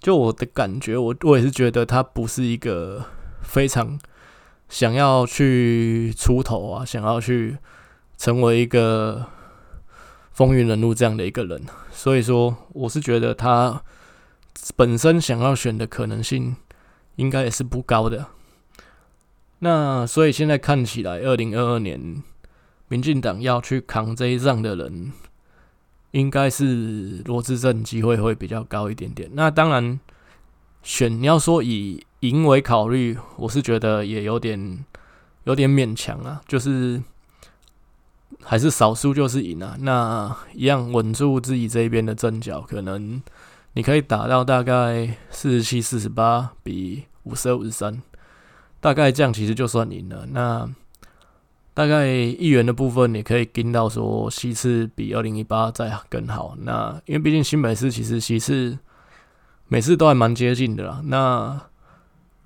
[0.00, 3.06] 就我的感觉，我我也是觉得他不是一个
[3.40, 3.98] 非常
[4.68, 7.56] 想要去出头啊，想要去
[8.18, 9.24] 成为一个
[10.32, 11.64] 风云人物这样的一个人。
[11.90, 13.82] 所以说，我是觉得他
[14.76, 16.54] 本身想要选的可能性
[17.16, 18.26] 应该也是不高的。
[19.60, 22.22] 那所以现在看起来，二零二二年
[22.88, 25.12] 民进党要去扛这一仗的人，
[26.10, 29.30] 应该是罗智正机会会比较高一点点。
[29.32, 29.98] 那当然，
[30.82, 34.84] 选你要说以赢为考虑，我是觉得也有点
[35.44, 37.02] 有点勉强啊，就是
[38.42, 39.76] 还是少输就是赢啊。
[39.80, 43.22] 那一样稳住自己这一边的阵脚，可能
[43.74, 48.02] 你可以打到大概四十七、四十八比五十二、五十三。
[48.80, 50.26] 大概这样其实就算赢了。
[50.30, 50.68] 那
[51.72, 56.54] 大概议员的部分，你可以跟到说西次比二零一八再更好。
[56.60, 58.78] 那因为毕竟新北市其实西次
[59.68, 61.00] 每次都还蛮接近的啦。
[61.04, 61.58] 那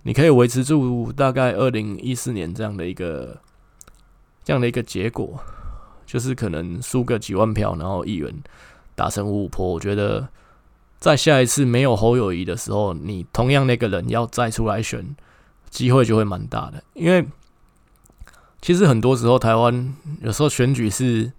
[0.05, 3.37] 你可以维持住大概二零一四年这样的一个
[4.45, 5.39] 这样的一个结果，
[6.07, 8.33] 就是可能输个几万票，然后议员
[8.95, 9.73] 打成五五波。
[9.73, 10.27] 我觉得
[10.99, 15.17] 在下一次没有侯友谊的时候，你同样那个人要再出来选。
[15.71, 17.23] 机会就会蛮大的，因为
[18.63, 21.31] 其实很多时候台湾有时候选举是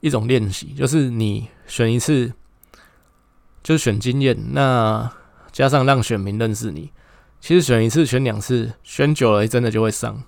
[0.00, 2.34] 一种练习，就是你选一次
[3.62, 5.10] 就是选经验，那
[5.50, 6.92] 加上让选民认识你，
[7.40, 10.22] 其实选一次、选两次、选久了，真的就会上。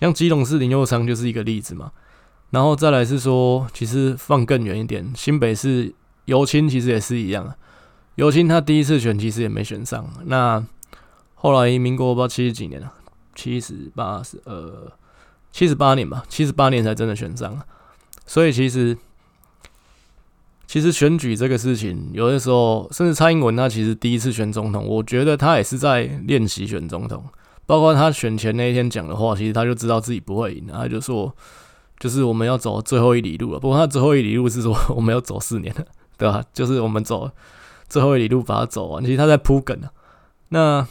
[0.00, 1.92] 像基隆市林右昌就是一个例子嘛。
[2.50, 7.54] 然后再来是说，其实放更远一点，新北市游青其实也是一样，
[8.18, 10.64] 尤青他第一次选其实也没选上，那。
[11.40, 12.92] 后来民国不知道七十几年了，
[13.32, 14.90] 七十八十呃
[15.52, 17.62] 七十八年吧，七十八年才真的选上。
[18.26, 18.98] 所以其实
[20.66, 27.24] 其实选举这个事情，有的时候甚至蔡英文他其实第一次选总统，我觉得他也是在练习选总统。
[27.66, 31.32] 包括他选前那一天讲的话，其实他就知道自己不会赢，他就说
[32.00, 33.60] 就是我们要走最后一里路了。
[33.60, 35.84] 不过他最后一里路是说我们要走四年了，
[36.16, 36.42] 对吧？
[36.52, 37.30] 就是我们走
[37.88, 39.04] 最后一里路把它走完。
[39.04, 39.90] 其实他在铺梗啊，
[40.48, 40.86] 那。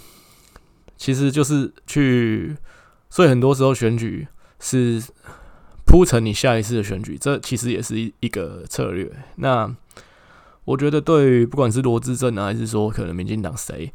[1.00, 2.58] 其实就是去，
[3.08, 4.28] 所以很多时候选举
[4.60, 5.00] 是
[5.86, 9.08] 铺成你下一次的选举，这其实也是一一个策略。
[9.36, 9.72] 那
[10.66, 13.94] 我觉得，对于不管是罗志正啊，还是说可能民进党谁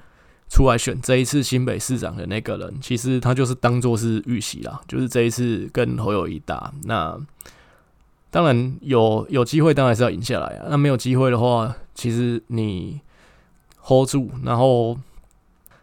[0.49, 6.73] 出来选这一次新北市长的那个人，其实他就是当做是预习啦，就是这一次跟侯友谊打。
[6.85, 7.19] 那
[8.31, 10.67] 当然有有机会，当然是要赢下来啊。
[10.71, 13.01] 那没有机会的话，其实你
[13.83, 14.99] hold 住，然后。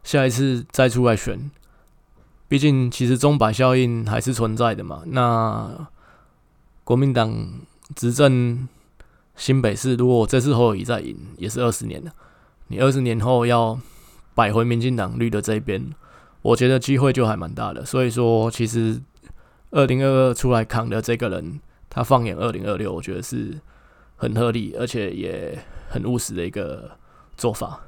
[0.02, 1.52] 下一次再出来选，
[2.48, 5.04] 毕竟其实钟摆效应还是存在的嘛。
[5.06, 5.88] 那
[6.84, 7.32] 国民党
[7.96, 8.68] 执政
[9.36, 12.12] 新北市，如果这次侯友宜再赢，也是二十年了。
[12.70, 13.80] 你二十年后要
[14.34, 15.94] 摆回民进党绿的这边，
[16.42, 17.86] 我觉得机会就还蛮大的。
[17.86, 19.00] 所以说，其实
[19.70, 23.60] 二零二二出来扛的这个人，他放眼二零二六，我觉得是
[24.16, 26.92] 很合理，而且也很务实的一个
[27.36, 27.82] 做法。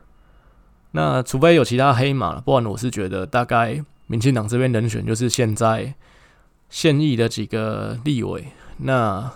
[0.92, 5.96] 那除非有其他黑马，不然我是觉得大概民进党这边人选就是现在
[6.70, 9.32] 现役的几个立委，那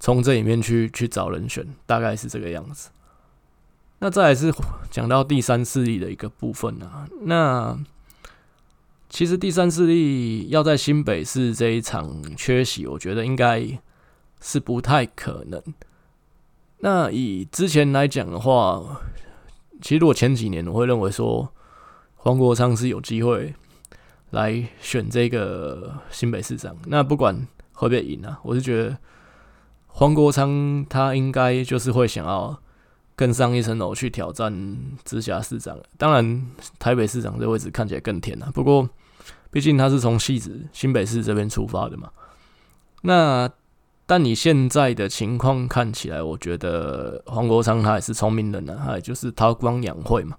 [0.00, 2.90] 从这里面去去找人选，大概是这个样子。
[4.00, 4.52] 那再来是
[4.90, 7.78] 讲到第三势力的一个部分啊，那
[9.08, 13.78] 其实第三势力要在新北市这一场缺席，我觉得应该
[14.40, 15.62] 是不太可能。
[16.84, 19.00] 那以之前来讲的话，
[19.80, 21.48] 其实，如果前几年我会认为说
[22.16, 23.54] 黄国昌是有机会
[24.30, 28.98] 来选这个新北市长，那不管会不会赢啊，我是觉得
[29.86, 32.60] 黄国昌他应该就是会想要
[33.14, 34.52] 更上一层楼去挑战
[35.04, 35.78] 直辖市长。
[35.96, 36.46] 当然，
[36.80, 38.50] 台北市长这位置看起来更甜啊。
[38.52, 38.88] 不过，
[39.52, 42.10] 毕竟他是从戏子新北市这边出发的嘛。
[43.02, 43.48] 那
[44.06, 50.36] 但你现在的情况看起来，我觉得黄国昌他也是聪明人啊，他也就是韬光养晦嘛。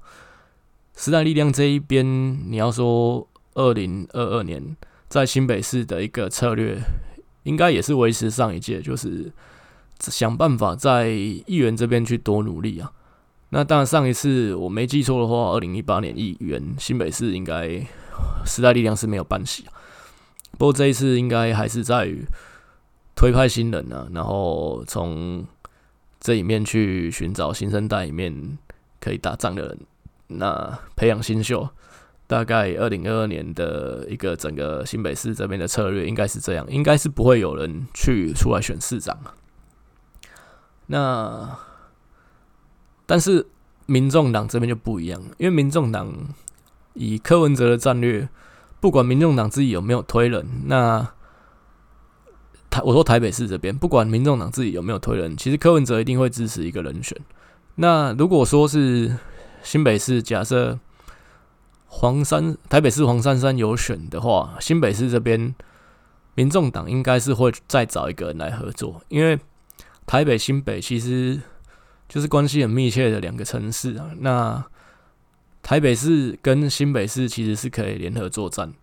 [0.96, 2.06] 时代力量这一边，
[2.50, 4.76] 你要说二零二二年
[5.08, 6.80] 在新北市的一个策略。
[7.44, 9.30] 应该也是维持上一届，就是
[10.00, 12.90] 想办法在议员这边去多努力啊。
[13.50, 17.86] 那当然，上一次我没记错的话，二零一八年议员新北市应该
[18.46, 19.74] 时代力量是没有办席啊。
[20.58, 22.26] 不过这一次应该还是在于
[23.16, 25.46] 推派新人啊，然后从
[26.20, 28.58] 这里面去寻找新生代里面
[29.00, 29.80] 可以打仗的人，
[30.28, 31.70] 那培养新秀。
[32.26, 39.16] 大概二零二二年的一个整个新北市这边的策略应该是这样，应该是不会有人去出来选市长。
[40.88, 41.56] 那
[43.06, 43.46] 但是
[43.86, 46.12] 民众党这边就不一样，因为民众党
[46.94, 48.28] 以柯文哲的战略，
[48.80, 51.14] 不管民众党自己有没有推人，那
[52.74, 57.16] 台我说台北市这边，不管民众党自己有没有推人，其实柯文哲一定会支持一个人选。
[57.76, 59.16] 那如果说是
[59.62, 60.80] 新北市，假设。
[61.96, 65.54] 黄山台北市黄珊珊有选的话，新北市这边
[66.34, 69.38] 民众党应该是会再找一个人来合作，因为
[70.08, 71.40] 台北新北其实
[72.10, 74.10] 就是关系很密切的两个城市啊。
[74.22, 74.66] 那
[75.62, 78.74] 台北市跟新北市其实是可以联合作战，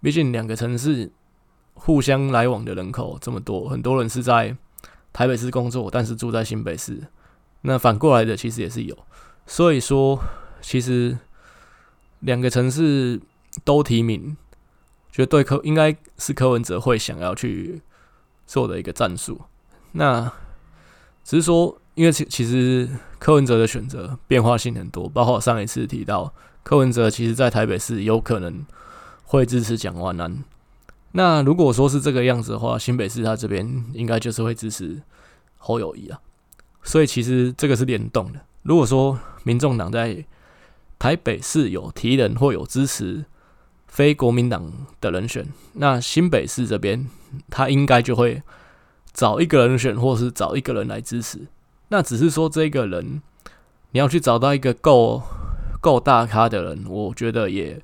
[0.00, 1.10] 毕竟两个城市
[1.76, 4.56] 互相来往的人口这么多，很多人是在
[5.12, 7.00] 台北市工作，但是住在新北市。
[7.62, 8.98] 那反过来的其实也是有，
[9.46, 10.18] 所以说
[10.60, 11.16] 其实。
[12.20, 13.20] 两个城市
[13.62, 14.36] 都提名，
[15.12, 17.82] 绝对柯应该是柯文哲会想要去
[18.46, 19.42] 做的一个战术。
[19.92, 20.32] 那
[21.22, 28.64] 只是说，因为其其实柯文哲的选择变化性很多，包括上一次提到柯文哲其实在台北市有可能
[29.24, 30.42] 会支持蒋万安。
[31.16, 35.00] 那如果说是这个样子的话，新北市他这边应该就是会支持
[35.56, 36.20] 侯友谊啊。
[36.82, 38.40] 所以其实这个是联动的。
[38.64, 40.22] 如果说民众党在
[40.98, 43.24] 台北市有提人或有支持
[43.86, 47.08] 非国民党的人选，那新北市这边
[47.48, 48.42] 他应该就会
[49.14, 51.46] 找一个人选，或是找一个人来支持。
[51.88, 53.22] 那只是说这个人
[53.92, 55.22] 你要去找到一个够
[55.80, 57.82] 够大咖的人，我觉得也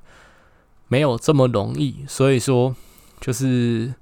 [0.87, 2.05] 没有这么容易。
[2.07, 2.75] 所以说，
[3.23, 3.93] 就是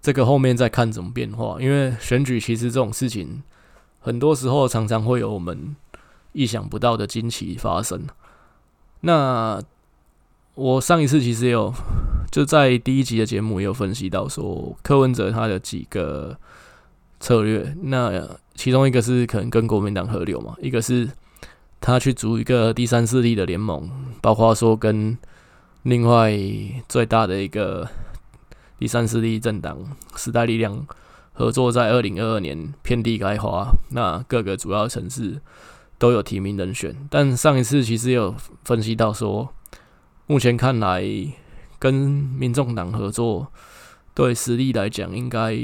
[0.00, 1.56] 这个后面再看怎么变化。
[1.60, 3.42] 因为选举其实这种事情，
[3.98, 5.74] 很多时候常常会有我们
[6.32, 8.06] 意想不到的惊奇发生。
[9.00, 9.60] 那
[10.54, 11.74] 我上一次其实有
[12.30, 16.38] 就在第一集的节目也有分析到说，柯文哲他的几个
[17.18, 18.22] 策略，那
[18.54, 21.10] 其中一个是可能跟国民党合流嘛，一个是
[21.80, 23.90] 他去组一个第三势力的联盟，
[24.20, 25.18] 包括说跟
[25.82, 26.32] 另外
[26.88, 27.86] 最大的一个
[28.78, 29.78] 第三势力政党
[30.16, 30.86] 时代力量
[31.32, 35.40] 合作，在二零二二年遍地开花，那各个主要城市。
[35.96, 38.34] 都有提名人选，但上一次其实有
[38.64, 39.48] 分析到说，
[40.26, 41.04] 目前看来
[41.78, 43.46] 跟民众党合作，
[44.12, 45.56] 对实力来讲，应该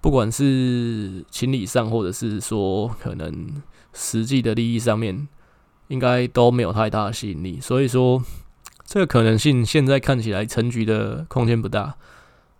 [0.00, 5.28] 不管是情理上，或者是说可能实际的利益上面，
[5.88, 7.60] 应该都没有太大的吸引力。
[7.60, 8.20] 所以说，
[8.92, 11.94] 这个可能性现在看起来成局的空间不大。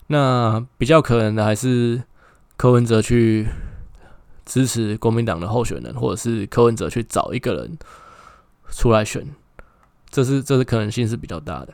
[0.06, 2.04] 那比较可能的还是
[2.56, 3.46] 柯文哲去。
[4.44, 7.78] 支持国民党的候选人，或者是柯文哲去找一个人
[8.72, 9.24] 出来选，
[10.10, 11.72] 这是这是可能性是比较大的。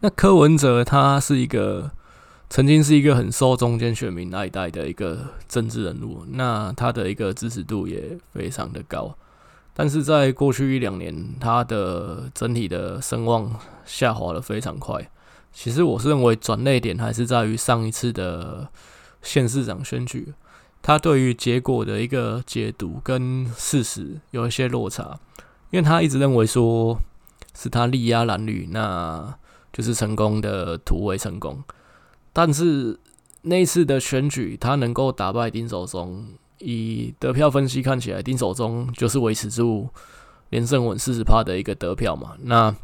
[0.00, 1.90] 那柯文哲他是一个
[2.50, 9.16] 曾经是一个很受中间选民爱戴的一个政治人物，那他的一个支持度也非常的高，
[9.74, 15.10] 但是在过去一两年，他的整体的声望下滑的非常快。
[15.52, 18.68] 其实我是认为转捩点还是在于上一次的
[19.20, 20.32] 县市长选举。
[20.80, 25.18] 他对于结果的一个解读跟事实有一些落差，
[25.70, 26.98] 因为他一直认为说
[27.54, 29.34] 是他力压蓝绿，那
[29.72, 31.64] 就是成功的突围成功。
[32.32, 32.98] 但是
[33.42, 36.26] 那一次的选举，他能够打败丁守中，
[36.64, 39.88] 以得票分析看起来，丁守中就是维持住
[40.48, 42.32] 连胜稳四十趴的一个得票嘛。
[42.42, 42.74] 那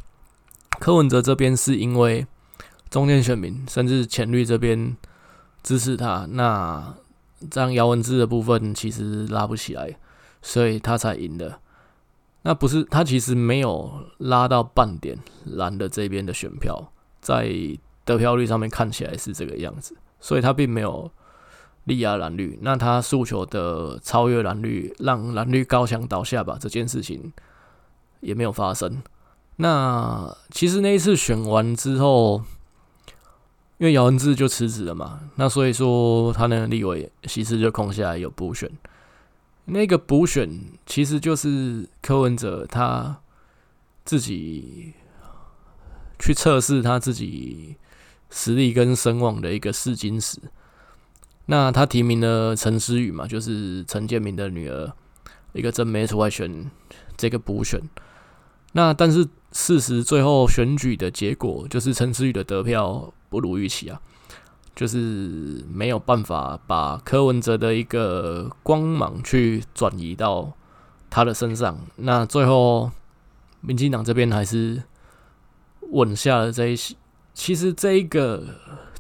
[0.78, 2.26] 柯文哲这边是因为
[2.90, 4.96] 中间选民甚至浅绿这边
[5.62, 6.94] 支持他，那。
[7.50, 9.96] 这样姚文智的部分其实拉不起来，
[10.42, 11.58] 所以他才赢的。
[12.42, 15.16] 那不是他其实没有拉到半点
[15.46, 17.50] 蓝的这边的选票，在
[18.04, 21.10] 得票率上面看起来是这个样子，所以他并没有
[21.84, 27.32] 力压蓝绿，那他诉求的超越蓝绿，让蓝绿高墙倒下吧，这件事情
[28.20, 29.02] 也没有发生。
[29.56, 32.42] 那其实那一次选完之后，
[33.78, 38.70] 因为姚文智就辞职了嘛，那所以说他那个立委席次就空下来有补选。
[39.66, 43.20] 那个补选其实就是柯文哲他
[44.04, 44.94] 自己
[46.18, 47.76] 去测试他自己
[48.30, 50.38] 实力跟声望的一个试金石。
[51.50, 54.92] 那他提名了陈思宇嘛，就是陈建明的女儿，
[55.52, 56.70] 一个正妹出来选
[57.16, 57.80] 这个补选。
[58.70, 64.00] 那但是事实最后选举的结果就是陈思宇的得票不如预期啊，
[64.76, 70.52] 就是没有办法把柯文哲的一个光芒去转移到
[71.10, 71.76] 他的身上。
[71.96, 72.92] 那最后
[73.60, 74.80] 民进党这边还是
[75.90, 76.96] 稳下了这一席。
[77.34, 78.44] 其实这一个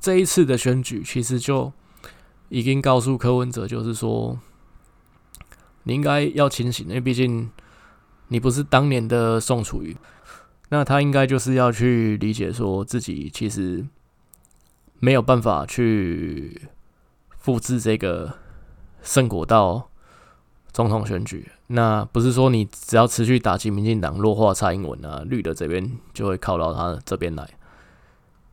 [0.00, 1.72] 这一次的选举，其实就。
[2.50, 4.36] 已经告诉柯文哲，就是说，
[5.84, 7.48] 你应该要清醒，因为毕竟
[8.26, 9.96] 你不是当年的宋楚瑜，
[10.68, 13.86] 那他应该就是要去理解，说自己其实
[14.98, 16.60] 没有办法去
[17.38, 18.34] 复制这个
[19.00, 19.88] 圣果到
[20.72, 21.52] 总统选举。
[21.68, 27.48] 那不是说你只要持续打击民进党、弱化蔡英文啊，绿的这边就会靠到他这边来。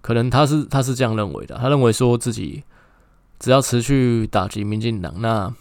[0.02, 2.64] 可能他是他是这样认为的，他认为说自己。
[3.40, 5.54] 只要持续打击民进党，那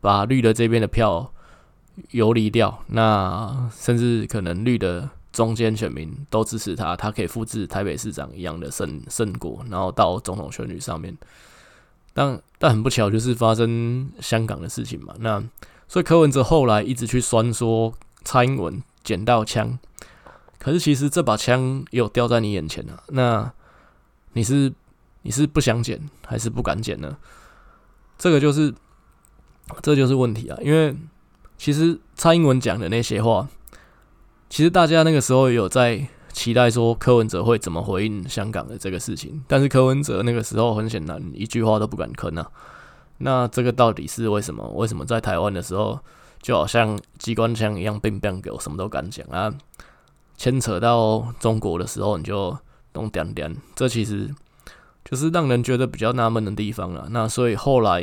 [0.00, 1.30] 把绿的这边的票
[2.10, 11.14] 游离掉，那甚至可能绿的中间选民都支持他，他可以复制台北市长一样的胜胜果，然后到总统选举上面。
[12.14, 15.14] 但但很不巧，就是发生香港的事情嘛。
[15.18, 15.42] 那
[15.86, 17.92] 所以柯文哲后来一直去酸说
[18.24, 19.78] 蔡英文捡到枪，
[20.58, 23.02] 可是其实这把枪有掉在你眼前了。
[23.08, 23.52] 那
[24.32, 24.72] 你是？
[25.22, 27.16] 你是不想捡还是不敢捡呢？
[28.18, 28.72] 这个就是，
[29.82, 30.56] 这就是问题啊！
[30.62, 30.94] 因为
[31.58, 33.48] 其实蔡英文讲的那些话，
[34.48, 42.50] 其实大家那个时候有在期待说柯文哲会怎么回应香港的这个事情，但是柯文哲那个时候很显然一句话都不敢吭啊。
[43.18, 44.68] 那这个到底是为什么？
[44.76, 45.98] 为什么在台湾的时候
[46.40, 49.52] 就好像机关枪一样，乒乒给我什么都敢讲啊？
[50.36, 52.56] 牵扯到中国的时候你就
[52.92, 54.32] 懂点点，这其实。
[55.04, 57.08] 就是让人觉得比较纳闷的地方了。
[57.10, 58.02] 那所以后来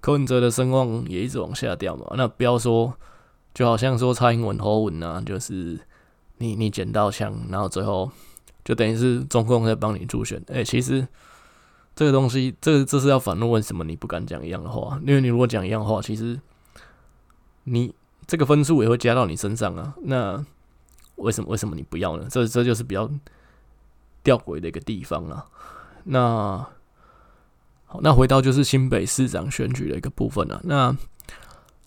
[0.00, 2.06] 柯文哲的声望也一直往下掉嘛。
[2.16, 2.94] 那不要说，
[3.54, 5.78] 就好像说蔡英文、侯文啊，就是
[6.38, 8.10] 你你捡到枪，然后最后
[8.64, 10.42] 就等于是中共在帮你助选。
[10.48, 11.06] 哎、其实
[11.94, 15.00] 这个东西，这这是要反问为什么你不敢讲一样的话？
[15.06, 16.38] 因为你如果讲一样的话，其实
[17.64, 17.94] 你
[18.26, 19.94] 这个分数也会加到你身上啊。
[20.02, 20.44] 那
[21.16, 22.26] 为什么为什么你不要呢？
[22.30, 23.10] 这这就是比较
[24.22, 25.46] 吊诡的一个地方啊。
[26.06, 26.66] 那
[27.84, 30.60] 好，那回到就是新北市长选举的一个部分了啊。
[30.64, 30.96] 那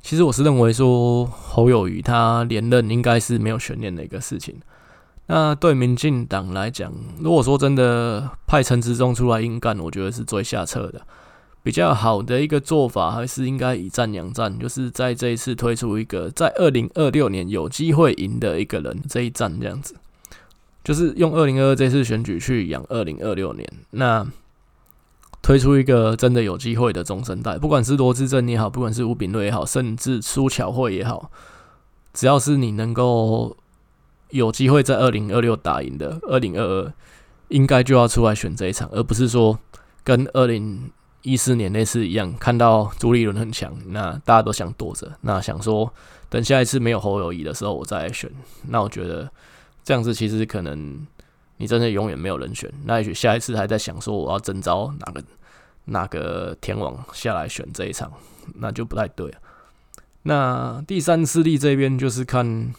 [0.01, 4.55] 其实我是认为说侯友谊他连任应该是没有悬念的一个事情。
[5.27, 11.01] 那对民进党来讲，如果说真的派陈时中出来硬干，我觉得是最下策的。
[11.61, 19.95] 比较好的一个做法还是应该以战养战，就是在这一次推出一个在二零二六年有机会赢的一个人这一战这样子。
[20.89, 24.25] 就是用二零二二这次选举去养二零二六年，那
[25.39, 31.29] 推出一个真的有机会的中生代，不管是罗志正也好，不管是吴秉叡也好，甚至苏巧慧也好，
[32.11, 33.55] 只要是你能够
[34.31, 36.91] 有机会在二零二六打赢的，二零二二
[37.49, 39.59] 应该就要出来选这一场，而不是说
[40.03, 40.89] 跟二零
[41.21, 45.93] 一四年那次一样，看到朱立伦很强，那大家都想躲着，那想说
[46.29, 48.27] 等下一次没有侯友谊的时候我再选，
[48.69, 49.29] 那我觉得。
[49.83, 51.05] 这样子其实可能
[51.57, 55.23] 你真的永远没有人选，那也许下一次还在想说我要征召哪个
[55.85, 58.11] 哪个天王下来选这一场，
[58.55, 59.37] 那就不太对了。
[60.23, 62.73] 那第三势力这边就是看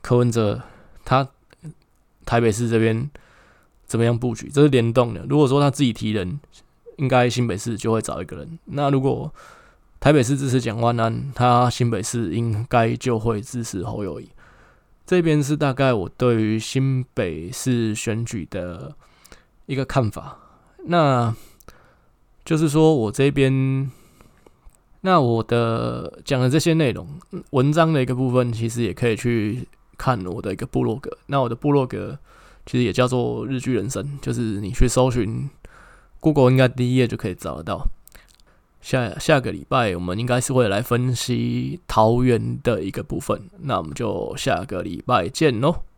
[0.00, 0.60] 柯文哲
[1.04, 1.28] 他
[2.24, 3.10] 台北市这边
[3.86, 5.24] 怎么样布局，这是联动的。
[5.28, 6.40] 如果说他自己提人，
[6.96, 8.58] 应该新北市就会找一个人。
[8.64, 9.32] 那如果
[9.98, 14.28] 台北市支持蒋万安，他新北市应该就会支持侯友谊。
[15.10, 18.94] 这边是大概我对于新北市选举的
[19.66, 20.38] 一个看法，
[20.84, 21.34] 那
[22.44, 23.90] 就是说我这边，
[25.00, 27.08] 那我的讲的这些内容，
[27.50, 29.66] 文章的一个部分，其实也可以去
[29.98, 31.10] 看我的一个部落格。
[31.26, 32.16] 那我的部落格
[32.64, 35.50] 其实也叫做日剧人生，就是你去搜寻
[36.20, 37.84] Google，应该第一页就可以找得到。
[38.80, 45.82] 下下个礼拜，我们应该是会来分析桃园的一个部分，那我们就下个礼拜见喽。